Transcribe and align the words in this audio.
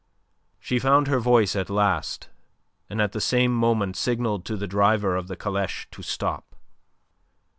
She 0.59 0.79
found 0.79 1.05
her 1.05 1.19
voice 1.19 1.55
at 1.55 1.69
last, 1.69 2.27
and 2.89 2.99
at 2.99 3.11
the 3.11 3.21
same 3.21 3.53
moment 3.53 3.95
signalled 3.95 4.45
to 4.45 4.57
the 4.57 4.65
driver 4.65 5.15
of 5.15 5.27
the 5.27 5.37
caleche 5.37 5.87
to 5.91 6.01
stop. 6.01 6.55